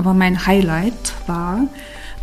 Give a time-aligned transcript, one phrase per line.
[0.00, 1.60] Aber mein Highlight war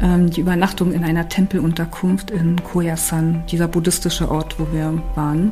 [0.01, 5.51] ähm, die Übernachtung in einer Tempelunterkunft in Koyasan, dieser buddhistische Ort, wo wir waren.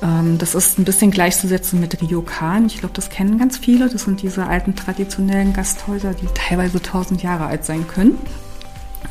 [0.00, 2.64] Ähm, das ist ein bisschen gleichzusetzen mit Ryokan.
[2.64, 3.90] Ich glaube, das kennen ganz viele.
[3.90, 8.16] Das sind diese alten traditionellen Gasthäuser, die teilweise tausend Jahre alt sein können.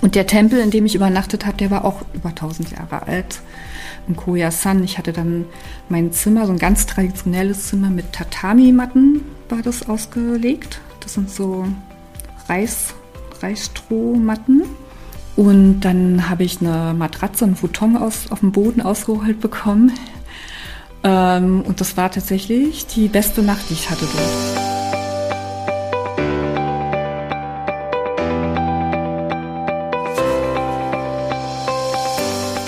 [0.02, 3.42] Und der Tempel, in dem ich übernachtet habe, der war auch über 1000 Jahre alt.
[4.08, 4.84] In Koyasan.
[4.84, 5.46] Ich hatte dann
[5.88, 10.82] mein Zimmer, so ein ganz traditionelles Zimmer mit Tatami-Matten war das ausgelegt.
[11.00, 11.68] Das sind so
[12.48, 12.94] Reis,
[13.42, 14.64] Reisstrohmatten.
[15.36, 19.92] Und dann habe ich eine Matratze, einen Futon aus, auf dem Boden ausgerollt bekommen.
[21.04, 24.74] Ähm, und das war tatsächlich die beste Nacht, die ich hatte dort.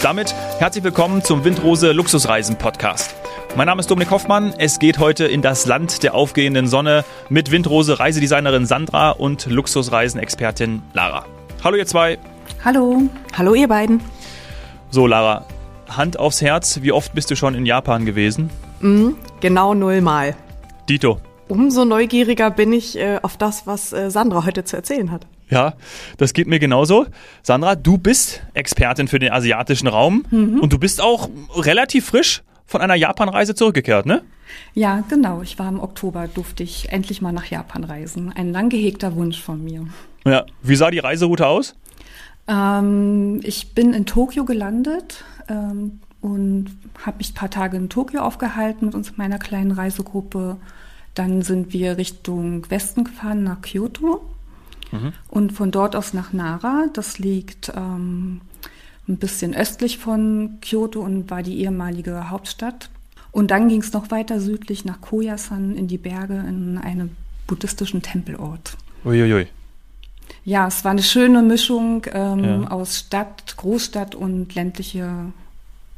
[0.02, 3.16] Damit herzlich willkommen zum Windrose Luxusreisen Podcast.
[3.56, 4.54] Mein Name ist Dominik Hoffmann.
[4.58, 10.82] Es geht heute in das Land der aufgehenden Sonne mit Windrose Reisedesignerin Sandra und Luxusreisen-Expertin
[10.94, 11.26] Lara.
[11.64, 12.18] Hallo ihr zwei.
[12.64, 13.04] Hallo.
[13.38, 14.02] Hallo ihr beiden.
[14.90, 15.46] So Lara,
[15.88, 18.50] Hand aufs Herz, wie oft bist du schon in Japan gewesen?
[18.82, 20.36] Mhm, genau nullmal.
[20.90, 21.20] Dito.
[21.48, 25.28] Umso neugieriger bin ich äh, auf das, was äh, Sandra heute zu erzählen hat.
[25.50, 25.74] Ja,
[26.18, 27.06] das geht mir genauso.
[27.44, 30.60] Sandra, du bist Expertin für den asiatischen Raum mhm.
[30.60, 34.24] und du bist auch relativ frisch von einer Japanreise zurückgekehrt, ne?
[34.74, 35.42] Ja, genau.
[35.42, 38.32] Ich war im Oktober, durfte ich endlich mal nach Japan reisen.
[38.34, 39.88] Ein lang gehegter Wunsch von mir.
[40.26, 41.76] Ja, wie sah die Reiseroute aus?
[42.48, 46.68] Ähm, ich bin in Tokio gelandet ähm, und
[47.06, 50.58] habe mich ein paar Tage in Tokio aufgehalten mit uns meiner kleinen Reisegruppe.
[51.14, 54.22] Dann sind wir Richtung Westen gefahren nach Kyoto
[54.92, 55.14] Mhm.
[55.30, 58.42] Und von dort aus nach Nara, das liegt ähm,
[59.08, 62.90] ein bisschen östlich von Kyoto und war die ehemalige Hauptstadt.
[63.32, 67.16] Und dann ging es noch weiter südlich nach Koyasan in die Berge in einen
[67.48, 68.78] buddhistischen Tempelort.
[69.04, 69.48] Uiuiui.
[70.44, 72.68] Ja, es war eine schöne Mischung ähm, ja.
[72.72, 75.32] aus Stadt, Großstadt und ländliche,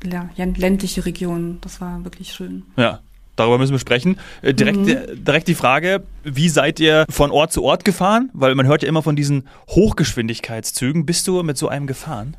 [0.04, 1.60] ja, ländliche Region.
[1.62, 2.64] Das war wirklich schön.
[2.76, 3.02] Ja,
[3.38, 4.18] Darüber müssen wir sprechen.
[4.42, 4.90] Äh, direkt, mhm.
[4.90, 8.32] Äh, direkt die Frage, wie seid ihr von Ort zu Ort gefahren?
[8.34, 11.06] Weil man hört ja immer von diesen Hochgeschwindigkeitszügen.
[11.06, 12.36] Bist du mit so einem gefahren?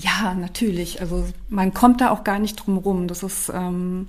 [0.00, 1.00] Ja, natürlich.
[1.00, 3.08] Also man kommt da auch gar nicht drum rum.
[3.08, 4.06] Das ist ähm,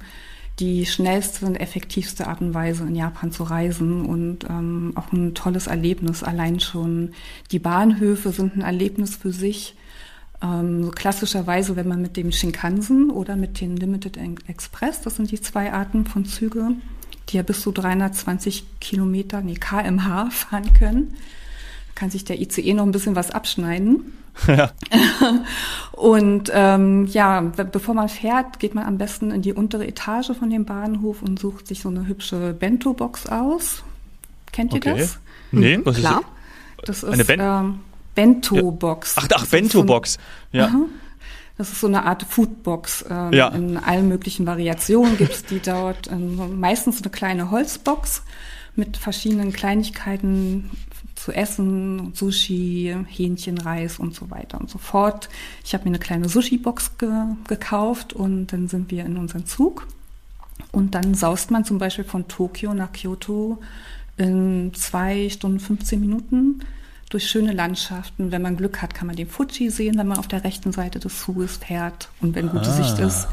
[0.60, 5.34] die schnellste und effektivste Art und Weise, in Japan zu reisen und ähm, auch ein
[5.34, 6.22] tolles Erlebnis.
[6.22, 7.14] Allein schon
[7.52, 9.76] die Bahnhöfe sind ein Erlebnis für sich.
[10.44, 15.32] Ähm, so klassischerweise, wenn man mit dem Shinkansen oder mit dem Limited Express, das sind
[15.32, 16.74] die zwei Arten von Züge,
[17.30, 21.16] die ja bis zu 320 Kilometer, nee, kmh fahren können,
[21.96, 24.14] kann sich der ICE noch ein bisschen was abschneiden.
[24.48, 24.72] Ja.
[25.92, 30.50] und ähm, ja, bevor man fährt, geht man am besten in die untere Etage von
[30.50, 33.84] dem Bahnhof und sucht sich so eine hübsche Bento-Box aus.
[34.54, 34.98] Kennt ihr okay.
[34.98, 35.20] das?
[35.52, 36.20] Nee, mhm, was klar.
[36.20, 37.02] Ist das?
[37.02, 37.80] das ist eine ben ähm,
[38.16, 39.16] Bento-Box.
[39.18, 40.20] Ach, ach Bento-Box.
[40.54, 40.68] Ja.
[40.68, 40.86] Aha.
[41.60, 43.04] Das ist so eine Art Foodbox.
[43.10, 43.50] Ähm, ja.
[43.50, 46.10] In allen möglichen Variationen gibt es die dort.
[46.10, 48.24] Ähm, meistens eine kleine Holzbox
[48.78, 50.72] mit verschiedenen Kleinigkeiten
[51.20, 55.30] zu essen, Sushi, Hähnchen, Reis und so weiter und so fort.
[55.66, 57.10] Ich habe mir eine kleine Sushi-Box ge
[57.48, 59.88] gekauft und dann sind wir in unseren Zug.
[60.72, 63.60] Und dann saust man zum Beispiel von Tokio nach Kyoto
[64.18, 66.62] in zwei Stunden 15 Minuten
[67.10, 68.32] durch schöne Landschaften.
[68.32, 71.00] Wenn man Glück hat, kann man den Fuji sehen, wenn man auf der rechten Seite
[71.00, 72.74] des Zuges fährt und wenn gute ah.
[72.74, 73.28] Sicht ist.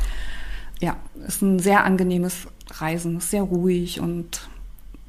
[0.80, 0.96] Ja,
[1.26, 4.48] ist ein sehr angenehmes Reisen, sehr ruhig und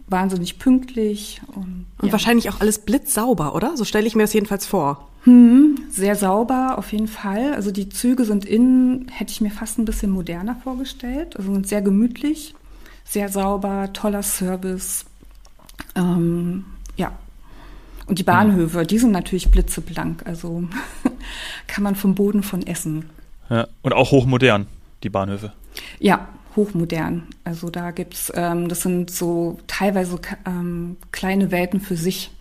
[0.07, 1.41] wahnsinnig pünktlich.
[1.56, 3.78] Und, und wahrscheinlich auch alles blitzsauber, oder?
[3.78, 5.07] So stelle ich mir das jedenfalls vor.
[5.23, 7.53] Hm, sehr sauber, auf jeden Fall.
[7.53, 11.35] Also die Züge sind innen, hätte ich mir fast ein bisschen moderner vorgestellt.
[11.38, 12.56] Also sind sehr gemütlich,
[13.03, 15.06] sehr sauber, toller Service.
[15.96, 16.66] Ähm,
[16.96, 17.12] ja,
[18.07, 20.63] und die Bahnhöfe, die sind natürlich blitzeblank, also
[21.67, 23.09] kann man vom Boden von essen.
[23.50, 24.67] Ja, und auch hochmodern,
[25.03, 25.51] die Bahnhöfe.
[26.00, 27.23] Ja, hochmodern.
[27.45, 32.31] Also da gibt's, ähm, das sind so teilweise ähm, kleine Welten für sich.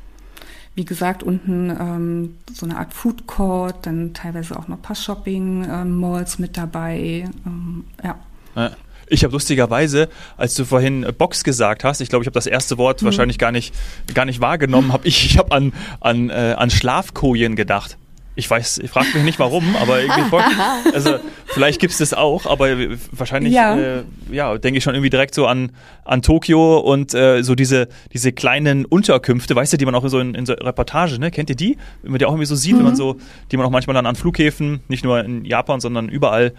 [0.74, 4.96] Wie gesagt, unten ähm, so eine Art Food Court, dann teilweise auch noch ein paar
[4.96, 7.28] Shopping-Malls ähm, mit dabei.
[7.46, 8.16] Ähm, ja.
[8.56, 8.70] ja.
[9.08, 12.76] Ich habe lustigerweise, als du vorhin Box gesagt hast, ich glaube, ich habe das erste
[12.76, 13.06] Wort mhm.
[13.06, 13.72] wahrscheinlich gar nicht,
[14.12, 17.96] gar nicht wahrgenommen, habe ich, ich habe an, an, äh, an Schlafkojen gedacht.
[18.38, 20.42] Ich weiß, ich frage mich nicht warum, aber irgendwie Bock.
[20.94, 22.68] Also vielleicht gibt's das auch, aber
[23.10, 25.72] wahrscheinlich ja, äh, ja denke ich schon irgendwie direkt so an,
[26.04, 30.20] an Tokio und äh, so diese, diese kleinen Unterkünfte, weißt du, die man auch so
[30.20, 31.30] in, in so Reportage, ne?
[31.30, 31.78] Kennt ihr die?
[32.02, 32.78] Wenn man die auch irgendwie so sieht, mhm.
[32.78, 32.98] wenn man mhm.
[32.98, 33.16] so,
[33.50, 36.52] die man auch manchmal dann an Flughäfen, nicht nur in Japan, sondern überall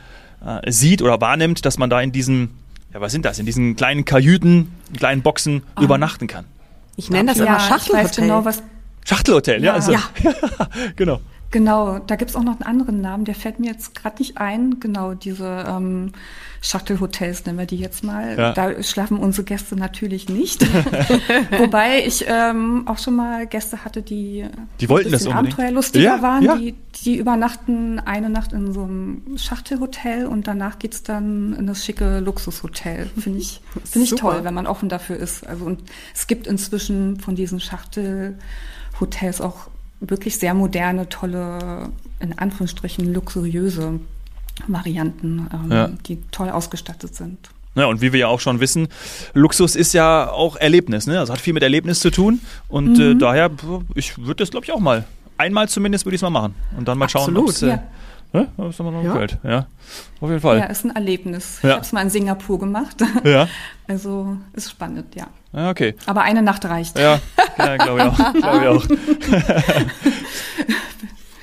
[0.45, 2.57] äh, sieht oder wahrnimmt, dass man da in diesen,
[2.93, 5.83] ja, was sind das, in diesen kleinen Kajüten, kleinen Boxen oh.
[5.83, 6.45] übernachten kann.
[6.95, 8.05] Ich nenne das ja, immer Schachtelhotel.
[8.05, 8.63] Ich weiß genau, was
[9.05, 9.67] Schachtelhotel, ja.
[9.67, 9.73] Ja.
[9.73, 10.01] Also, Ja.
[10.95, 11.21] genau.
[11.49, 14.79] Genau, da gibt's auch noch einen anderen Namen, der fällt mir jetzt gerade nicht ein.
[14.81, 16.11] Genau, diese ähm,
[16.61, 18.37] Shuttle-Hotels nennen wir die jetzt mal.
[18.37, 18.51] Ja.
[18.51, 20.65] Da schlafen unsere Gäste natürlich nicht.
[21.57, 24.45] Wobei ich ähm, auch schon mal Gäste hatte, die,
[24.81, 25.53] Die wollten ein das unbedingt.
[25.53, 26.43] abenteuerlustiger Ja, waren.
[26.43, 26.57] ja.
[26.57, 31.85] Die, die übernachten eine Nacht in so einem Shuttle-Hotel und danach geht's dann in das
[31.85, 33.09] schicke Luxushotel.
[33.17, 35.47] Finde ich, finde ich toll, wenn man offen dafür ist.
[35.47, 35.81] Also und
[36.13, 41.89] es gibt inzwischen von diesen Shuttle-Hotels auch wirklich sehr moderne, tolle,
[42.19, 43.99] in Anführungsstrichen luxuriöse
[44.67, 45.87] Varianten, ähm, Ja.
[46.07, 47.49] die toll ausgestattet sind.
[47.75, 48.87] Ja, und wie wir ja auch schon wissen,
[49.35, 51.19] Luxus ist ja auch Erlebnis, ne?
[51.19, 52.41] Also hat viel mit Erlebnis zu tun.
[52.69, 53.01] Und Mhm.
[53.01, 53.51] äh, daher,
[53.93, 55.05] ich würde das, glaube ich, auch mal.
[55.37, 56.55] Einmal zumindest würde ich es mal machen.
[56.75, 57.83] Und dann mal schauen, Absolut, ob es äh, ja.
[58.33, 58.47] ne?
[58.57, 59.11] ob's nochmal noch Ja.
[59.13, 59.37] gefällt.
[59.43, 59.67] Ja,
[60.19, 60.71] auf jeden Ja, Fall.
[60.71, 61.59] ist ein Erlebnis.
[61.61, 61.69] Ja.
[61.69, 62.95] Ich habe es mal in Singapur gemacht.
[63.23, 63.47] Ja,
[63.87, 65.27] Also ist spannend, ja.
[65.57, 65.95] Ja okay.
[66.05, 66.97] Aber eine Nacht reicht.
[66.97, 67.19] Ja,
[67.57, 68.33] ja glaube ich auch.
[68.33, 68.85] Glaube ich auch.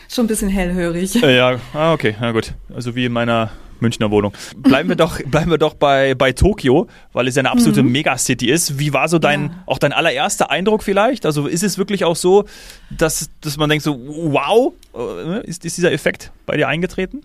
[0.09, 1.21] Schon ein bisschen hellhörig.
[1.23, 2.55] Äh, Ja, ah, okay, na gut.
[2.75, 3.51] Also wie in meiner
[3.81, 4.33] Münchner Wohnung.
[4.57, 8.49] Bleiben wir doch, bleiben wir doch bei, bei Tokio, weil es ja eine absolute Megacity
[8.49, 8.79] ist.
[8.79, 9.51] Wie war so dein, Ja.
[9.67, 11.27] auch dein allererster Eindruck vielleicht?
[11.27, 12.45] Also ist es wirklich auch so,
[12.91, 17.23] dass, dass man denkt so, wow, äh, ist, ist dieser Effekt bei dir eingetreten?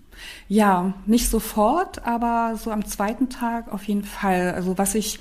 [0.48, 4.52] Ja, nicht sofort, aber so am zweiten Tag auf jeden Fall.
[4.54, 5.20] Also was ich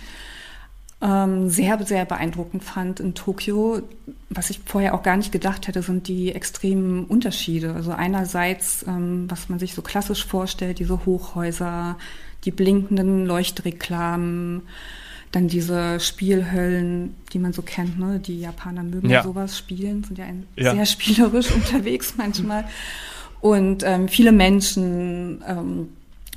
[1.01, 3.81] ähm, sehr, sehr beeindruckend fand in Tokio,
[4.30, 7.74] was ich vorher auch gar nicht gedacht hätte, sind die extremen Unterschiede.
[7.74, 11.98] Also einerseits, ähm, was man sich so klassisch vorstellt, diese Hochhäuser,
[12.46, 14.62] die blinkenden Leuchtreklamen,
[15.31, 18.19] dann diese Spielhöllen, die man so kennt, ne?
[18.19, 19.22] Die Japaner mögen Ja.
[19.24, 20.72] sowas spielen, sind ja, ein, Ja.
[20.74, 22.66] sehr spielerisch unterwegs manchmal.
[23.40, 25.90] Und ähm, viele Menschen, ähm,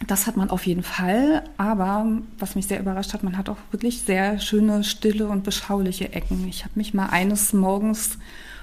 [0.07, 1.45] das hat man auf jeden Fall.
[1.57, 2.07] Aber
[2.39, 6.47] was mich sehr überrascht hat, man hat auch wirklich sehr schöne, stille und beschauliche Ecken.
[6.49, 8.19] Ich habe mich mal eines Morgens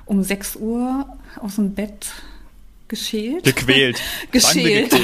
[0.06, 1.06] um 6 Uhr
[1.40, 2.08] aus dem Bett
[2.88, 3.44] geschält.
[3.44, 4.02] Gequält.
[4.32, 4.94] Geschält.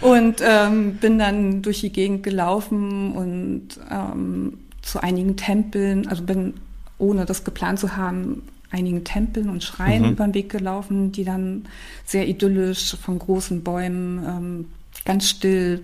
[0.00, 6.54] Und ähm, bin dann durch die Gegend gelaufen und ähm, zu einigen Tempeln, also bin
[6.98, 10.10] ohne das geplant zu haben, einigen Tempeln und Schreien Mhm.
[10.12, 11.66] über den Weg gelaufen, die dann
[12.04, 14.66] sehr idyllisch von großen Bäumen ähm,
[15.04, 15.82] ganz still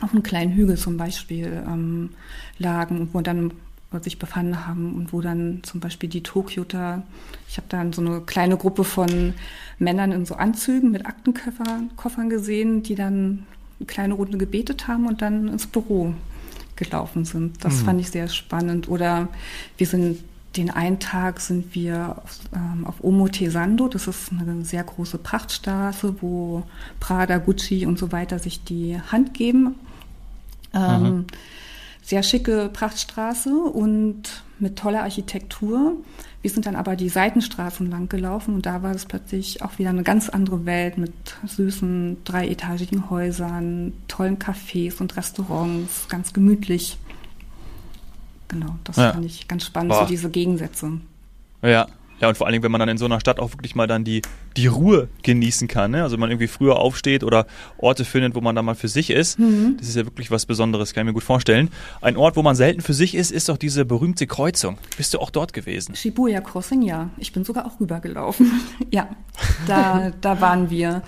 [0.00, 2.10] auf einem kleinen Hügel zum Beispiel ähm,
[2.58, 3.52] lagen und wo dann
[4.02, 7.02] sich befanden haben und wo dann zum Beispiel die Tokioter,
[7.48, 9.32] ich habe dann so eine kleine Gruppe von
[9.78, 13.46] Männern in so Anzügen mit Aktenkoffern Koffern gesehen, die dann
[13.80, 16.12] eine kleine Runde gebetet haben und dann ins Büro
[16.76, 17.64] gelaufen sind.
[17.64, 18.88] Das fand ich sehr spannend.
[18.88, 19.28] Oder
[19.78, 20.18] wir sind
[20.56, 26.16] den einen Tag sind wir auf, ähm, auf Omotesando, das ist eine sehr große Prachtstraße,
[26.20, 26.64] wo
[27.00, 29.74] Prada, Gucci und so weiter sich die Hand geben.
[30.74, 31.26] Ähm,
[32.02, 35.96] sehr schicke Prachtstraße und mit toller Architektur.
[36.40, 39.90] Wir sind dann aber die Seitenstraßen lang gelaufen und da war es plötzlich auch wieder
[39.90, 41.12] eine ganz andere Welt mit
[41.46, 46.96] süßen dreietagigen Häusern, tollen Cafés und Restaurants, ganz gemütlich.
[48.48, 49.12] Genau, das Ja.
[49.12, 50.00] fand ich ganz spannend, Boah.
[50.02, 50.92] so diese Gegensätze.
[51.62, 51.86] Ja.
[52.20, 53.86] Ja, und vor allen Dingen, wenn man dann in so einer Stadt auch wirklich mal
[53.86, 54.22] dann die,
[54.56, 55.92] die Ruhe genießen kann.
[55.92, 56.02] Ne?
[56.02, 57.46] Also man irgendwie früher aufsteht oder
[57.76, 59.38] Orte findet, wo man dann mal für sich ist.
[59.78, 61.70] Das ist ja wirklich was Besonderes, kann ich mir gut vorstellen.
[62.00, 64.78] Ein Ort, wo man selten für sich ist, ist doch diese berühmte Kreuzung.
[64.96, 65.94] Bist du auch dort gewesen?
[65.94, 67.10] Shibuya Crossing, ja.
[67.18, 68.50] Ich bin sogar auch rübergelaufen.
[68.90, 69.08] ja,
[69.68, 71.02] da, da waren wir.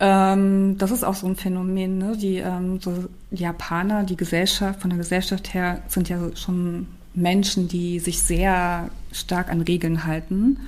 [0.00, 2.16] Ähm, das ist auch so ein Phänomen, ne?
[2.16, 7.98] Die, ähm, so Japaner, die Gesellschaft, von der Gesellschaft her sind ja schon Menschen, die
[7.98, 10.58] sich sehr stark an Regeln halten.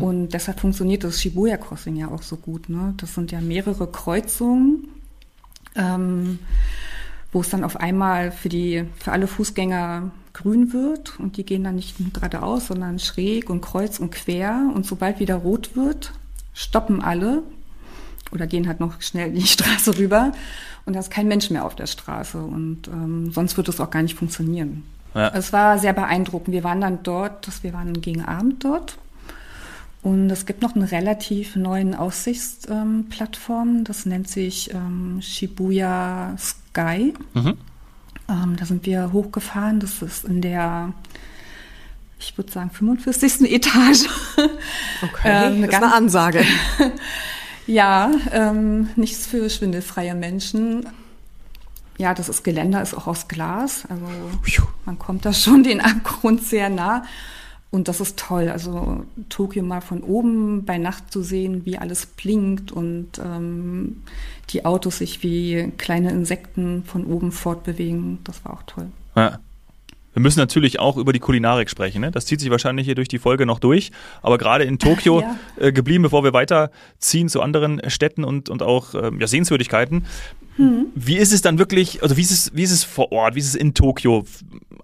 [0.00, 2.70] Und deshalb funktioniert das Shibuya Crossing ja auch so gut.
[2.70, 2.94] Ne?
[2.96, 4.88] Das sind ja mehrere Kreuzungen,
[5.74, 6.38] ähm,
[7.30, 11.62] wo es dann auf einmal für die für alle Fußgänger grün wird und die gehen
[11.62, 16.12] dann nicht nur geradeaus, sondern schräg und kreuz und quer und sobald wieder rot wird,
[16.54, 17.42] stoppen alle
[18.32, 20.32] oder gehen halt noch schnell die Straße rüber
[20.84, 23.90] und da ist kein Mensch mehr auf der Straße und ähm, sonst wird es auch
[23.90, 24.82] gar nicht funktionieren.
[25.14, 25.28] Ja.
[25.34, 26.52] Es war sehr beeindruckend.
[26.52, 28.98] Wir waren dann dort, das, wir waren gegen Abend dort
[30.02, 37.14] und es gibt noch eine relativ neuen Aussichtsplattform, das nennt sich ähm, Shibuya Sky.
[37.34, 37.56] Mhm.
[38.28, 40.92] Ähm, da sind wir hochgefahren, das ist in der,
[42.18, 43.42] ich würde sagen, 45.
[43.52, 44.06] Etage.
[45.02, 46.44] Okay, Ähm, eine das ist eine ganz- Ansage.
[47.66, 50.86] ja, ähm, nichts für schwindelfreie Menschen.
[51.98, 54.06] Ja, das ist Geländer, ist auch aus Glas, also
[54.84, 57.04] man kommt da schon den Abgrund sehr nah.
[57.70, 62.06] Und das ist toll, also Tokio mal von oben bei Nacht zu sehen, wie alles
[62.06, 64.02] blinkt und ähm,
[64.50, 68.86] die Autos sich wie kleine Insekten von oben fortbewegen, das war auch toll.
[69.16, 69.40] Ja.
[70.16, 72.00] Wir müssen natürlich auch über die Kulinarik sprechen.
[72.00, 72.10] Ne?
[72.10, 73.90] Das zieht sich wahrscheinlich hier durch die Folge noch durch.
[74.22, 75.38] Aber gerade in Tokio ja.
[75.60, 80.06] äh, geblieben, bevor wir weiterziehen zu anderen Städten und, und auch äh, ja, Sehenswürdigkeiten.
[80.56, 80.86] Hm.
[80.94, 83.40] Wie ist es dann wirklich, also wie ist es, wie ist es vor Ort, wie
[83.40, 84.24] ist es in Tokio?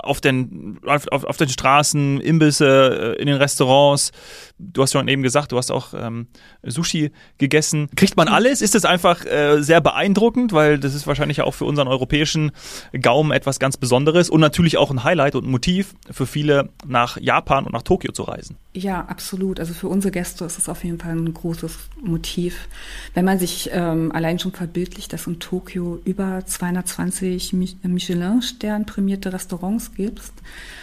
[0.03, 4.13] Auf den, auf, auf den Straßen, Imbisse, äh, in den Restaurants.
[4.59, 6.27] Du hast schon eben gesagt, du hast auch ähm,
[6.63, 7.89] Sushi gegessen.
[7.97, 8.63] Kriegt man alles?
[8.63, 12.53] Ist das einfach äh, sehr beeindruckend, weil das ist wahrscheinlich auch für unseren europäischen
[13.01, 17.17] Gaumen etwas ganz Besonderes und natürlich auch ein Highlight und ein Motiv für viele nach
[17.21, 18.57] Japan und nach Tokio zu reisen.
[18.75, 19.61] Ja, absolut.
[19.61, 22.69] Also für unsere Gäste ist es auf jeden Fall ein großes Motiv.
[23.15, 29.92] Wenn man sich ähm, allein schon verbildlicht, dass in Tokio über 220 Michelin-Stern prämierte Restaurants
[29.95, 30.23] gibt.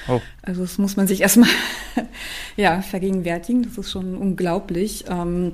[0.08, 0.22] Oh.
[0.42, 1.50] Also das muss man sich erstmal
[2.58, 3.64] ja, vergegenwärtigen.
[3.64, 5.06] Das ist schon unglaublich.
[5.10, 5.54] Ähm,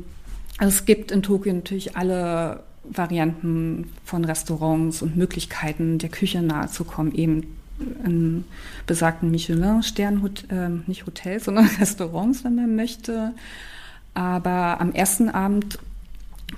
[0.57, 6.69] also es gibt in Tokio natürlich alle Varianten von Restaurants und Möglichkeiten, der Küche nahe
[6.69, 7.57] zu kommen, eben
[8.05, 8.45] in
[8.87, 13.33] besagten Michelin-Stern, äh, nicht Hotels, sondern Restaurants, wenn man möchte.
[14.13, 15.77] Aber am ersten Abend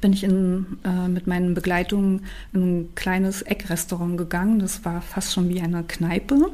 [0.02, 4.60] bin ich in, äh, mit meinen Begleitungen in ein kleines Eckrestaurant gegangen.
[4.60, 6.52] Das war fast schon wie eine Kneipe,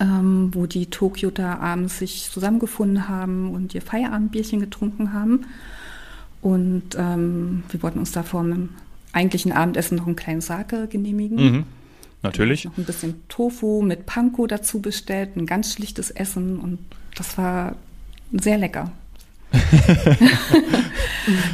[0.00, 5.46] ähm, wo die Tokioter abends sich zusammengefunden haben und ihr Feierabendbierchen getrunken haben.
[6.42, 8.70] Und ähm, wir wollten uns da vor einem
[9.12, 11.36] eigentlichen Abendessen noch ein kleines Sake genehmigen.
[11.36, 11.64] Mhm.
[12.22, 12.64] Natürlich.
[12.64, 16.78] Noch ein bisschen Tofu mit Panko dazu bestellt, ein ganz schlichtes Essen und
[17.14, 17.76] das war
[18.32, 18.92] sehr lecker.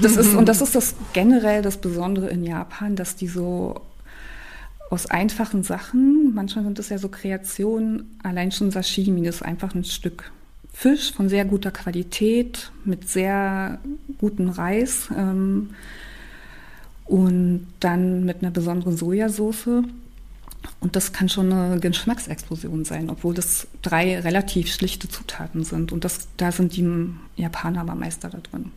[0.03, 3.83] das ist, und das ist das generell das Besondere in Japan, dass die so
[4.93, 9.75] aus einfachen Sachen, manchmal sind es ja so Kreationen, allein schon Sashimi, das ist einfach
[9.75, 10.31] ein Stück
[10.71, 13.79] Fisch von sehr guter Qualität, mit sehr
[14.19, 15.71] gutem Reis ähm,
[17.07, 19.83] und dann mit einer besonderen Sojasauce.
[20.81, 25.93] Und das kann schon eine Geschmacksexplosion sein, obwohl das drei relativ schlichte Zutaten sind.
[25.93, 26.87] Und das, da sind die
[27.37, 28.73] Japaner aber Meister da drin.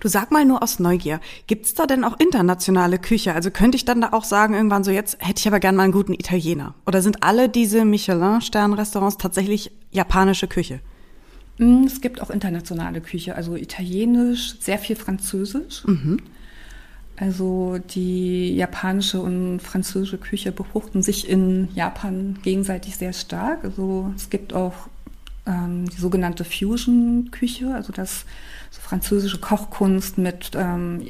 [0.00, 3.34] Du sag mal nur aus Neugier, gibt's da denn auch internationale Küche?
[3.34, 5.84] Also könnte ich dann da auch sagen, irgendwann so jetzt hätte ich aber gern mal
[5.84, 6.74] einen guten Italiener?
[6.86, 10.80] Oder sind alle diese Michelin-Stern-Restaurants tatsächlich japanische Küche?
[11.58, 15.84] Mm, es gibt auch internationale Küche, also italienisch, sehr viel französisch.
[15.86, 16.18] Mhm.
[17.18, 23.64] Also die japanische und französische Küche befruchten sich in Japan gegenseitig sehr stark.
[23.64, 24.88] Also es gibt auch
[25.46, 28.24] ähm, die sogenannte Fusion-Küche, also das
[28.70, 31.08] so französische Kochkunst mit ähm,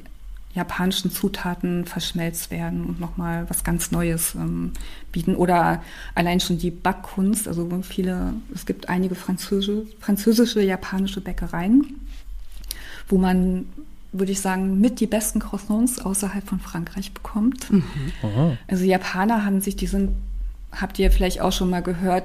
[0.55, 4.73] japanischen Zutaten verschmelzt werden und nochmal was ganz Neues ähm,
[5.13, 5.37] bieten.
[5.37, 5.83] Oder
[6.15, 12.01] allein schon die Backkunst, also viele, es gibt einige französische, französische japanische Bäckereien,
[13.09, 13.67] wo man
[14.13, 17.71] würde ich sagen, mit die besten Croissants außerhalb von Frankreich bekommt.
[17.71, 17.85] Mhm.
[18.67, 20.13] Also Japaner haben sich, die sind,
[20.73, 22.25] habt ihr vielleicht auch schon mal gehört,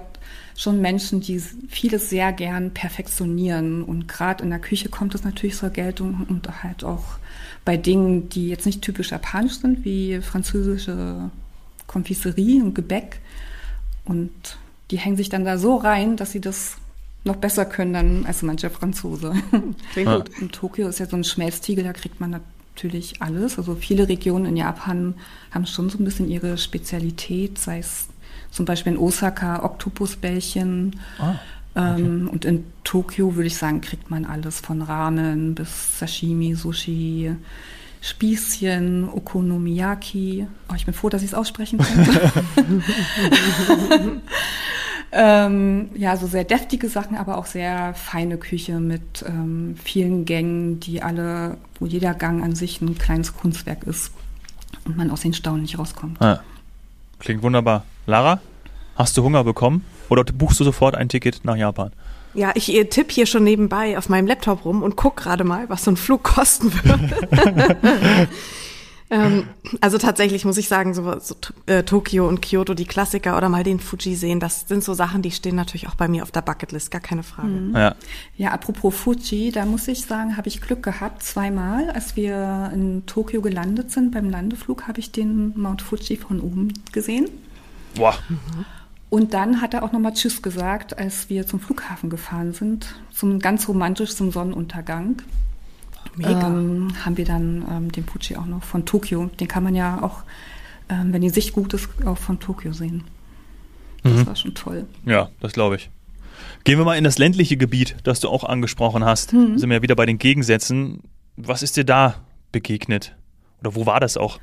[0.56, 3.84] schon Menschen, die vieles sehr gern perfektionieren.
[3.84, 7.18] Und gerade in der Küche kommt es natürlich zur Geltung und halt auch
[7.66, 11.30] bei Dingen, die jetzt nicht typisch japanisch sind, wie französische
[11.88, 13.20] Konfiserie und Gebäck.
[14.06, 14.32] Und
[14.90, 16.78] die hängen sich dann da so rein, dass sie das
[17.24, 19.34] noch besser können dann als mancher Franzose.
[19.94, 20.30] Klingt gut.
[20.40, 23.58] In Tokio ist ja so ein Schmelztiegel, da kriegt man natürlich alles.
[23.58, 25.14] Also viele Regionen in Japan
[25.52, 28.08] haben schon so ein bisschen ihre Spezialität, sei es
[28.52, 31.00] zum Beispiel in Osaka Oktopusbällchen.
[31.18, 31.36] Ah,
[31.74, 32.02] okay.
[32.02, 37.36] ähm, und in Tokio würde ich sagen, kriegt man alles von Ramen bis Sashimi, Sushi,
[38.02, 40.48] Spießchen, Okonomiyaki.
[40.70, 42.32] Oh, ich bin froh, dass ich es aussprechen konnte.
[45.14, 50.80] Ähm, ja, so sehr deftige Sachen, aber auch sehr feine Küche mit ähm, vielen Gängen,
[50.80, 54.12] die alle, wo jeder Gang an sich ein kleines Kunstwerk ist
[54.86, 56.18] und man aus den Staunen nicht rauskommt.
[56.22, 56.42] Ja.
[57.20, 57.84] Klingt wunderbar.
[58.12, 58.42] Lara,
[58.98, 61.94] hast du Hunger bekommen oder buchst du sofort ein Ticket nach Japan?
[62.34, 65.86] Ja, ich tippe hier schon nebenbei auf meinem Laptop rum und guck gerade mal, was
[65.86, 68.28] so ein Flug kosten würde.
[69.14, 69.44] Ähm,
[69.82, 73.62] also tatsächlich muss ich sagen, so, so äh, Tokio und Kyoto, die Klassiker oder mal
[73.62, 76.42] den Fuji sehen, das sind so Sachen, die stehen natürlich auch bei mir auf der
[76.42, 77.50] Bucketlist, gar keine Frage.
[77.50, 77.76] Mhm.
[77.76, 77.96] Ja.
[78.38, 81.24] ja, apropos Fuji, da muss ich sagen, habe ich Glück gehabt.
[81.24, 86.40] Zweimal, als wir in Tokio gelandet sind, beim Landeflug, habe ich den Mount Fuji von
[86.40, 87.28] oben gesehen.
[87.96, 88.16] Boah.
[88.30, 88.66] Mhm.
[89.10, 93.40] Und dann hat er auch nochmal Tschüss gesagt, als wir zum Flughafen gefahren sind, zum
[93.40, 95.22] ganz romantisch zum Sonnenuntergang.
[96.16, 96.48] Mega.
[96.48, 99.30] Ähm, haben wir dann ähm, den Fuji auch noch von Tokio.
[99.40, 100.24] Den kann man ja auch,
[100.90, 103.04] ähm, wenn die Sicht gut ist, auch von Tokio sehen.
[104.04, 104.28] Das mhm.
[104.28, 104.88] war schon toll.
[105.06, 105.90] Ja, das glaube ich.
[106.64, 109.34] Gehen wir mal in das ländliche Gebiet, das du auch angesprochen hast.
[109.34, 109.58] Mhm.
[109.58, 111.02] Sind wir ja wieder bei den Gegensätzen.
[111.36, 112.16] Was ist dir da
[112.52, 113.16] begegnet?
[113.60, 114.40] Oder wo war das auch?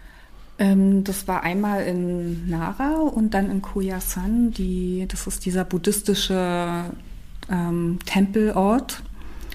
[0.58, 4.52] Ähm, das war einmal in Nara und dann in Koyasan.
[4.52, 6.84] Die, das ist dieser buddhistische
[7.50, 9.02] ähm, Tempelort.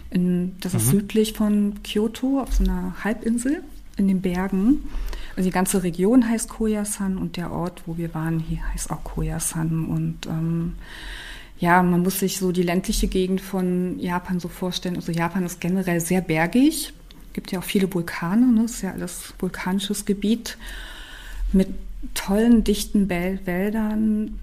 [0.10, 0.92] In, das ist mhm.
[0.92, 3.64] südlich von Kyoto auf so einer Halbinsel
[3.98, 4.84] in den Bergen.
[5.36, 9.04] Also die ganze Region heißt Koyasan und der Ort, wo wir waren, hier heißt auch
[9.04, 9.86] Koyasan.
[9.86, 10.76] Und ähm,
[11.60, 14.96] ja, man muss sich so die ländliche Gegend von Japan so vorstellen.
[14.96, 16.94] Also Japan ist generell sehr bergig.
[17.28, 18.62] Es gibt ja auch viele Vulkane, ne?
[18.62, 20.58] Das ist ja alles vulkanisches Gebiet
[21.54, 21.70] mit
[22.14, 24.40] tollen, dichten Wäldern,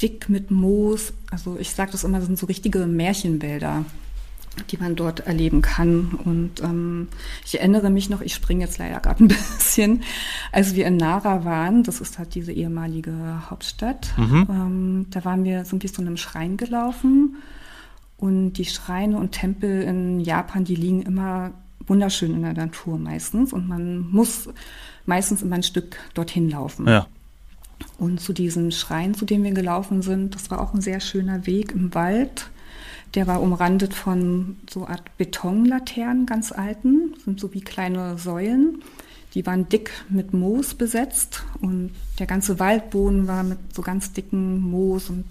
[0.00, 1.12] dick mit Moos.
[1.30, 3.84] Also ich sage das immer, das sind so richtige Märchenwälder
[4.70, 6.12] die man dort erleben kann.
[6.24, 7.08] Und ähm,
[7.44, 10.02] ich erinnere mich noch, ich springe jetzt leider gerade ein bisschen,
[10.52, 13.12] als wir in Nara waren, das ist halt diese ehemalige
[13.50, 14.46] Hauptstadt, mhm.
[14.48, 17.36] ähm, da waren wir, wir so einem Schrein gelaufen
[18.16, 21.52] und die Schreine und Tempel in Japan, die liegen immer
[21.86, 24.48] wunderschön in der Natur meistens und man muss
[25.06, 26.86] meistens immer ein Stück dorthin laufen.
[26.86, 27.06] Ja.
[27.98, 31.46] Und zu diesem Schrein, zu dem wir gelaufen sind, das war auch ein sehr schöner
[31.46, 32.50] Weg im Wald
[33.14, 38.82] der war umrandet von so Art Betonlaternen, ganz alten, sind so wie kleine Säulen.
[39.34, 44.60] Die waren dick mit Moos besetzt und der ganze Waldboden war mit so ganz dicken
[44.60, 45.24] Moos und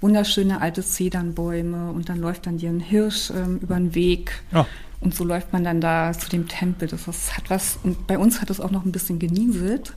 [0.00, 4.42] wunderschöne alte Zedernbäume und dann läuft dann dir ein Hirsch ähm, über den Weg.
[4.52, 4.66] Ja.
[5.00, 6.88] Und so läuft man dann da zu dem Tempel.
[6.88, 9.94] Das, das hat was, und bei uns hat es auch noch ein bisschen genieselt.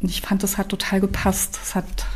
[0.00, 1.58] Und ich fand, das hat total gepasst.
[1.62, 2.06] Es hat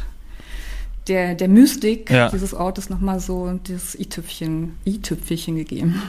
[1.08, 2.30] der, der Mystik ja.
[2.30, 6.02] dieses Ortes nochmal so das i-Tüpfchen, i-Tüpfelchen gegeben.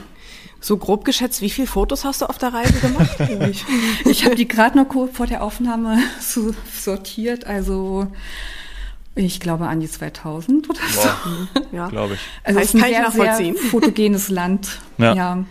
[0.60, 3.16] So grob geschätzt, wie viele Fotos hast du auf der Reise gemacht?
[3.50, 3.64] ich
[4.04, 8.08] ich habe die gerade noch kurz vor der Aufnahme so sortiert, also
[9.16, 11.60] ich glaube an die 2000 oder so.
[11.72, 12.20] Ja, glaube ich.
[12.44, 14.78] Also es ist ein sehr, sehr fotogenes Land.
[14.98, 15.14] Ja.
[15.14, 15.44] ja.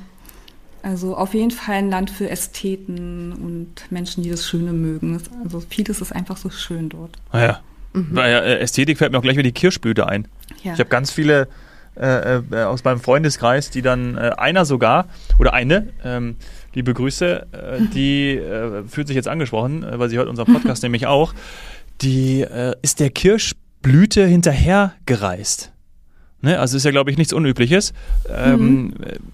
[0.81, 5.19] Also auf jeden Fall ein Land für Ästheten und Menschen, die das Schöne mögen.
[5.43, 7.17] Also vieles ist einfach so schön dort.
[7.31, 7.59] Ah ja.
[7.93, 8.17] Mhm.
[8.17, 10.27] Äh, Ästhetik fällt mir auch gleich wieder die Kirschblüte ein.
[10.63, 10.73] Ja.
[10.73, 11.47] Ich habe ganz viele
[11.97, 15.07] äh, äh, aus meinem Freundeskreis, die dann äh, einer sogar
[15.39, 16.35] oder eine, ähm,
[16.73, 21.07] liebe Grüße, äh, die äh, fühlt sich jetzt angesprochen, weil sie hört unseren Podcast nämlich
[21.07, 21.33] auch.
[22.01, 22.45] Die
[22.81, 23.09] ist der
[23.85, 25.71] Kirschblüte hinterhergereist.
[26.41, 26.59] Ne?
[26.59, 27.93] Also ist ja, glaube ich, nichts Unübliches.
[28.27, 28.93] Ähm, mhm.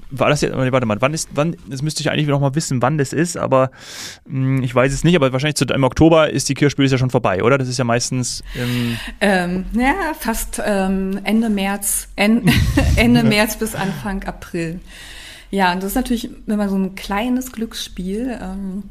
[0.10, 2.82] War das jetzt, warte mal, wann ist, wann, das müsste ich eigentlich noch mal wissen,
[2.82, 3.72] wann das ist, aber
[4.26, 6.98] mh, hm, ich weiß es nicht, aber wahrscheinlich zu, im Oktober ist die Kirchspiel ja
[6.98, 7.58] schon vorbei, oder?
[7.58, 12.52] Das ist ja meistens im ähm, Ja, fast ähm, Ende März, en,
[12.98, 14.82] Ende März bis Anfang April.
[15.50, 18.38] Ja, und das ist natürlich immer so ein kleines Glücksspiel.
[18.42, 18.84] Ähm,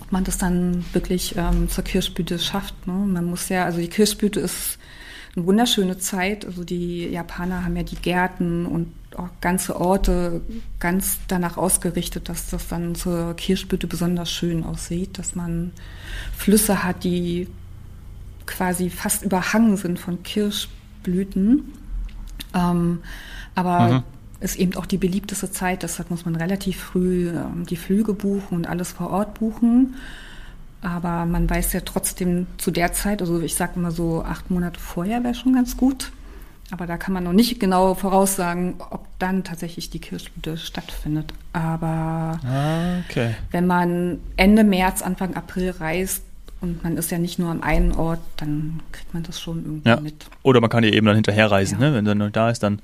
[0.00, 2.86] ob man das dann wirklich ähm, zur Kirschblüte schafft.
[2.86, 2.92] Ne?
[2.92, 4.78] Man muss ja, also die Kirschblüte ist
[5.38, 6.44] eine wunderschöne Zeit.
[6.44, 10.42] Also die Japaner haben ja die Gärten und auch ganze Orte
[10.78, 15.72] ganz danach ausgerichtet, dass das dann zur Kirschblüte besonders schön aussieht, dass man
[16.36, 17.48] Flüsse hat, die
[18.46, 21.72] quasi fast überhangen sind von Kirschblüten.
[22.54, 23.00] Ähm,
[23.54, 24.02] aber mhm.
[24.40, 28.56] ist eben auch die beliebteste Zeit, deshalb muss man relativ früh ähm, die Flüge buchen
[28.56, 29.94] und alles vor Ort buchen.
[30.80, 34.78] Aber man weiß ja trotzdem zu der Zeit, also ich sage immer so acht Monate
[34.78, 36.12] vorher wäre schon ganz gut.
[36.70, 41.32] Aber da kann man noch nicht genau voraussagen, ob dann tatsächlich die Kirschblüte stattfindet.
[41.52, 43.34] Aber ah, okay.
[43.50, 46.22] wenn man Ende März, Anfang April reist
[46.60, 49.88] und man ist ja nicht nur am einen Ort, dann kriegt man das schon irgendwie
[49.88, 49.98] ja.
[49.98, 50.26] mit.
[50.42, 51.80] Oder man kann ja eben dann hinterher reisen.
[51.80, 51.88] Ja.
[51.88, 51.96] Ne?
[51.96, 52.80] Wenn dann noch da ist, dann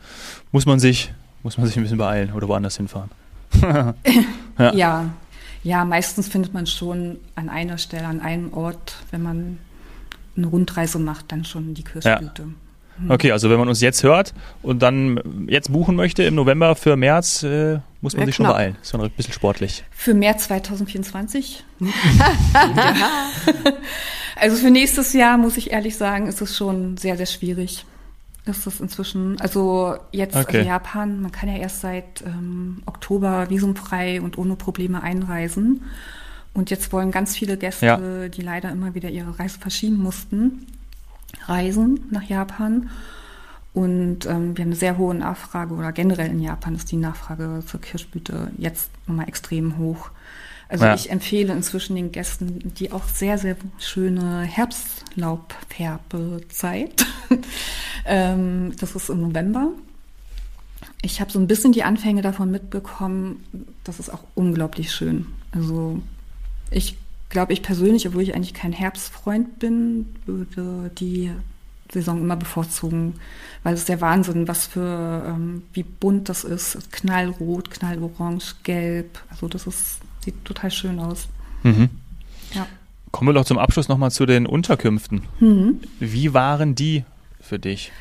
[0.51, 3.11] muss man sich, muss man sich ein bisschen beeilen oder woanders hinfahren.
[4.59, 4.75] ja.
[4.75, 5.11] ja,
[5.65, 9.59] ja, meistens findet man schon an einer Stelle, an einem Ort, wenn man
[10.37, 12.43] eine Rundreise macht, dann schon die Kirschblüte.
[12.43, 12.49] Ja.
[12.99, 13.11] Hm.
[13.11, 16.97] Okay, also wenn man uns jetzt hört und dann jetzt buchen möchte im November für
[16.97, 18.49] März, äh, muss man ja, sich knapp.
[18.49, 18.77] schon beeilen.
[18.81, 19.85] Ist schon ein bisschen sportlich.
[19.91, 21.65] Für März 2024?
[24.37, 27.85] also für nächstes Jahr, muss ich ehrlich sagen, ist es schon sehr, sehr schwierig
[28.47, 29.41] ist das inzwischen.
[29.41, 30.59] Also jetzt okay.
[30.59, 35.83] also Japan, man kann ja erst seit ähm, Oktober visumfrei und ohne Probleme einreisen.
[36.53, 38.29] Und jetzt wollen ganz viele Gäste, ja.
[38.29, 40.67] die leider immer wieder ihre Reise verschieben mussten,
[41.47, 42.91] reisen nach Japan.
[43.73, 47.65] Und ähm, wir haben eine sehr hohe Nachfrage oder generell in Japan ist die Nachfrage
[47.67, 50.11] zur Kirschblüte jetzt nochmal extrem hoch.
[50.69, 50.95] Also ja.
[50.95, 54.45] ich empfehle inzwischen den Gästen die auch sehr, sehr schöne
[55.17, 57.07] Herbstlaubfärbezeit.
[58.07, 59.71] ähm, das ist im November.
[61.03, 63.45] Ich habe so ein bisschen die Anfänge davon mitbekommen.
[63.85, 65.27] Das ist auch unglaublich schön.
[65.53, 66.01] Also
[66.71, 66.97] ich
[67.29, 71.31] glaube, ich persönlich, obwohl ich eigentlich kein Herbstfreund bin, würde die
[71.93, 73.15] Saison immer bevorzugen,
[73.63, 76.91] weil es ist der Wahnsinn, was für, ähm, wie bunt das ist.
[76.93, 79.21] Knallrot, knallorange, gelb.
[79.31, 81.29] Also das ist Sieht total schön aus.
[81.65, 81.91] Mhm.
[82.55, 82.67] Ja.
[83.15, 85.23] Kommen wir doch zum Abschluss nochmal zu den Unterkünften.
[85.39, 85.79] Mhm.
[86.01, 87.05] Wie waren die
[87.41, 87.93] für dich?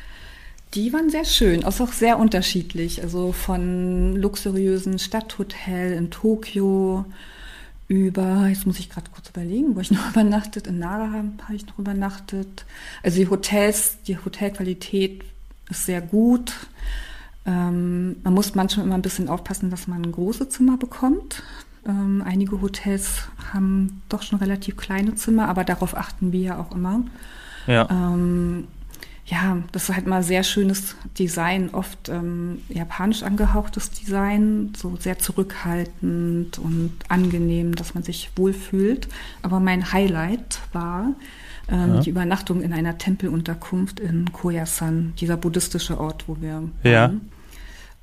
[0.74, 3.00] Die waren sehr schön, auch sehr unterschiedlich.
[3.00, 7.04] Also von luxuriösen Stadthotel in Tokio
[7.86, 11.64] über, jetzt muss ich gerade kurz überlegen, wo ich noch übernachtet, in Nara habe ich
[11.68, 12.64] noch übernachtet.
[13.04, 15.22] Also die Hotels, die Hotelqualität
[15.70, 16.54] ist sehr gut.
[17.46, 21.44] Ähm, man muss manchmal immer ein bisschen aufpassen, dass man große Zimmer bekommt.
[21.86, 26.74] Ähm, einige Hotels haben doch schon relativ kleine Zimmer, aber darauf achten wir ja auch
[26.74, 27.02] immer.
[27.66, 27.88] Ja.
[27.90, 28.66] Ähm,
[29.26, 35.18] ja, das ist halt mal sehr schönes Design, oft ähm, japanisch angehauchtes Design, so sehr
[35.18, 39.08] zurückhaltend und angenehm, dass man sich wohlfühlt.
[39.42, 41.08] Aber mein Highlight war
[41.70, 42.00] ähm, Ja.
[42.00, 47.02] die Übernachtung in einer Tempelunterkunft in Koyasan, dieser buddhistische Ort, wo wir Ja.
[47.08, 47.30] waren.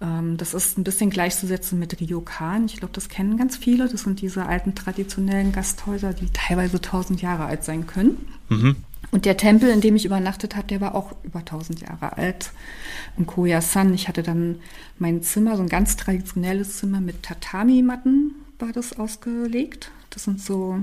[0.02, 2.66] Ähm, das ist ein bisschen gleichzusetzen mit Ryokan.
[2.66, 3.88] Ich glaube, das kennen ganz viele.
[3.88, 8.28] Das sind diese alten traditionellen Gasthäuser, die teilweise tausend Jahre alt sein können.
[8.50, 8.76] Mhm.
[9.12, 12.52] Und der Tempel, in dem ich übernachtet habe, der war auch über 1000 Jahre alt.
[13.18, 13.94] In Koyasan.
[13.94, 14.60] Ich hatte dann
[15.00, 19.92] mein Zimmer, so ein ganz traditionelles Zimmer mit Tatami-Matten war das ausgelegt.
[20.12, 20.80] Das sind so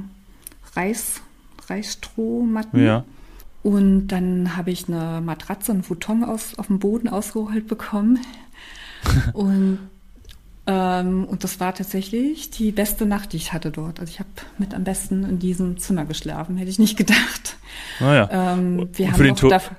[0.75, 1.21] Reis,
[1.69, 2.85] Reisstrohmatten.
[2.85, 3.05] Ja.
[3.63, 8.19] Und dann habe ich eine Matratze, einen Futon aus, auf dem Boden ausgerollt bekommen.
[9.33, 9.79] und,
[10.67, 14.01] ähm, und das war tatsächlich die beste Nacht, die ich hatte dort.
[14.01, 17.57] Also ich habe mit am besten in diesem Zimmer geschlafen, hätte ich nicht gedacht.
[18.01, 18.29] Naja.
[18.31, 19.77] Ähm, wir Und haben für den dafür,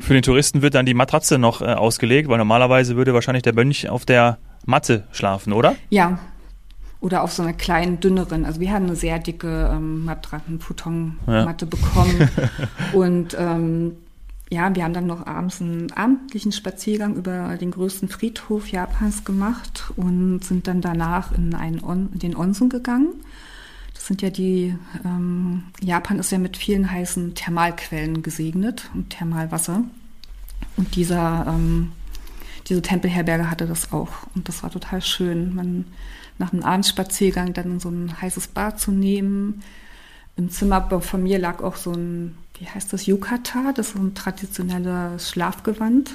[0.00, 3.54] Für den Touristen wird dann die Matratze noch äh, ausgelegt, weil normalerweise würde wahrscheinlich der
[3.54, 5.76] Mönch auf der Matte schlafen, oder?
[5.90, 6.18] ja,
[7.00, 8.44] oder auf so einer kleinen, dünneren.
[8.44, 12.28] Also wir haben eine sehr dicke ähm, Matratzen, Futonmatte bekommen.
[12.92, 13.92] und ähm,
[14.48, 19.92] ja, wir haben dann noch abends einen abendlichen Spaziergang über den größten Friedhof Japans gemacht
[19.96, 23.08] und sind dann danach in, einen On den Onsen gegangen.
[23.92, 29.82] Das sind ja die, ähm, Japan ist ja mit vielen heißen Thermalquellen gesegnet und Thermalwasser.
[30.76, 31.92] Und dieser, ähm,
[32.68, 34.10] diese Tempelherberge hatte das auch.
[34.34, 35.86] Und das war total schön, man
[36.38, 39.62] nach einem Abendspaziergang dann so ein heißes Bad zu nehmen.
[40.36, 44.00] Im Zimmer von mir lag auch so ein, wie heißt das, Yukata, das ist so
[44.00, 46.10] ein traditionelles Schlafgewand.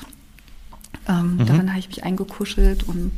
[1.07, 3.11] Ähm, Darin habe ich mich eingekuschelt und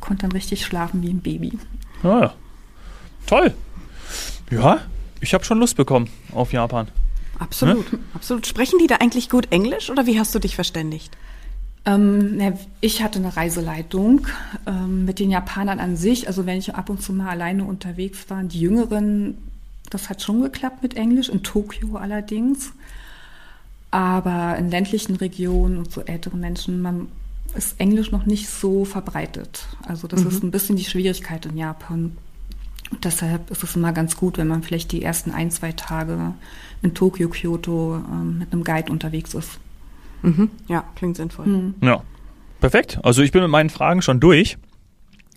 [0.00, 1.58] konnte dann richtig schlafen wie ein Baby.
[2.02, 2.34] Ja, ja.
[3.26, 3.54] Toll.
[4.50, 4.80] Ja,
[5.20, 6.88] ich habe schon Lust bekommen auf Japan.
[7.38, 8.46] Absolut, absolut.
[8.46, 11.16] Sprechen die da eigentlich gut Englisch oder wie hast du dich verständigt?
[11.86, 14.26] Ähm, na, ich hatte eine Reiseleitung
[14.66, 16.28] ähm, mit den Japanern an sich.
[16.28, 19.36] Also wenn ich ab und zu mal alleine unterwegs war, die Jüngeren,
[19.94, 22.72] das hat schon geklappt mit Englisch, in Tokio allerdings.
[23.90, 27.08] Aber in ländlichen Regionen und so ältere Menschen, man
[27.54, 29.66] ist Englisch noch nicht so verbreitet.
[29.86, 32.16] Also das ist ein bisschen die Schwierigkeit in Japan.
[32.90, 36.34] Und deshalb ist es immer ganz gut, wenn man vielleicht die ersten ein, zwei Tage
[36.82, 39.60] in Tokio, Kyoto ähm, mit einem Guide unterwegs ist.
[40.22, 40.50] Mhm.
[40.66, 41.74] Ja, klingt sinnvoll.
[41.80, 42.02] Ja.
[42.60, 42.98] Perfekt.
[43.02, 44.58] Also ich bin mit meinen Fragen schon durch.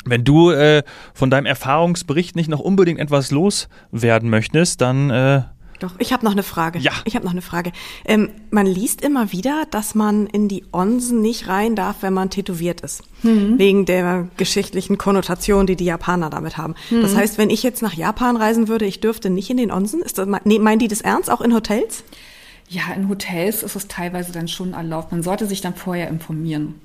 [0.09, 5.41] Wenn du äh, von deinem Erfahrungsbericht nicht noch unbedingt etwas loswerden möchtest, dann äh,
[5.79, 6.79] Doch, ich habe noch eine Frage.
[6.79, 6.91] Ja.
[7.05, 7.71] Ich habe noch eine Frage.
[8.05, 12.29] Ähm, man liest immer wieder, dass man in die Onsen nicht rein darf, wenn man
[12.29, 13.03] tätowiert ist.
[13.21, 16.75] Wegen der geschichtlichen Konnotation, die die Japaner damit haben.
[16.89, 20.01] Das heißt, wenn ich jetzt nach Japan reisen würde, ich dürfte nicht in den Onsen?
[20.01, 22.03] Ist das, nee, meinen die das ernst, auch in Hotels?
[22.69, 25.11] Ja, in Hotels ist es teilweise dann schon erlaubt.
[25.11, 26.75] Man sollte sich dann vorher informieren.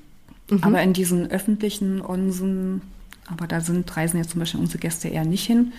[0.61, 2.83] Aber in diesen öffentlichen Onsen,
[3.31, 5.73] aber da sind reisen jetzt zum Beispiel unsere Gäste eher nicht hin.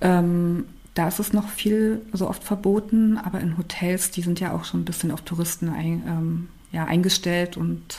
[0.00, 4.52] Ähm, da ist es noch viel, also oft verboten, aber in Hotels, die sind ja
[4.52, 7.96] auch schon ein bisschen auf Touristen ein, ähm, ja, eingestellt und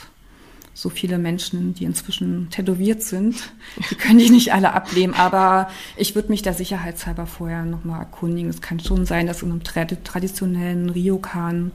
[0.73, 3.51] so viele Menschen, die inzwischen tätowiert sind,
[3.89, 5.15] die können die nicht alle ablehnen.
[5.15, 8.49] Aber ich würde mich da sicherheitshalber vorher nochmal erkundigen.
[8.49, 11.71] Es kann schon sein, dass in einem trad traditionellen Ryokan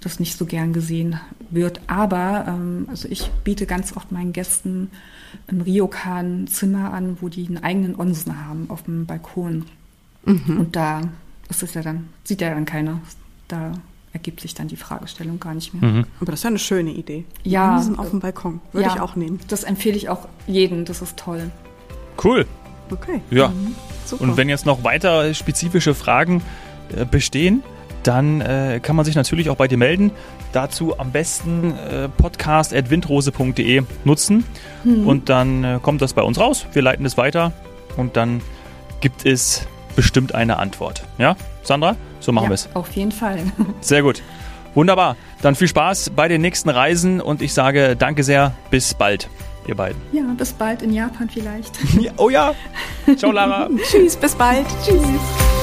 [0.00, 1.18] das nicht so gern gesehen
[1.50, 1.80] wird.
[1.86, 4.90] Aber ähm, also ich biete ganz oft meinen Gästen
[5.48, 9.66] im Ryokan Zimmer an, wo die einen eigenen Onsen haben auf dem Balkon.
[10.24, 11.02] Und da
[11.48, 13.00] ist es ja dann, sieht ja dann keiner.
[13.48, 13.72] Da
[14.12, 16.04] ergibt sich dann die Fragestellung gar nicht mehr.
[16.20, 17.24] Aber das ist ja eine schöne Idee.
[17.44, 17.76] Ja.
[17.76, 18.60] Onsen auf dem Balkon.
[18.72, 19.40] Würde Ja, ich auch nehmen.
[19.48, 21.50] Das empfehle ich auch jedem, das ist toll.
[22.24, 22.46] cool.
[22.90, 23.20] Okay.
[23.30, 23.52] Ja.
[24.06, 24.24] Super.
[24.24, 26.42] Und wenn jetzt noch weiter spezifische Fragen
[26.94, 27.62] äh, bestehen,
[28.08, 30.12] dann äh, kann man sich natürlich auch bei dir melden.
[30.52, 34.44] Dazu am besten äh, podcast.windrose.de nutzen
[34.84, 36.64] und dann äh, kommt das bei uns raus.
[36.72, 37.52] Wir leiten es weiter
[37.98, 38.40] und dann
[39.02, 41.04] gibt es bestimmt eine Antwort.
[41.18, 41.96] Ja, Sandra?
[42.20, 42.70] So machen ja, wir es.
[42.72, 43.40] Auf jeden Fall.
[43.82, 44.22] Sehr gut.
[44.74, 45.16] Wunderbar.
[45.42, 48.54] Dann viel Spaß bei den nächsten Reisen und ich sage danke sehr.
[48.70, 49.28] Bis bald,
[49.66, 50.00] ihr beiden.
[50.12, 51.76] Ja, bis bald in Japan vielleicht.
[52.00, 52.54] Ja, oh ja.
[53.16, 53.68] Ciao, Lara.
[53.90, 54.66] Tschüss, bis bald.
[54.82, 55.57] Tschüss.